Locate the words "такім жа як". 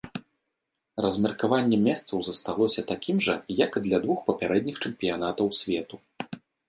2.93-3.71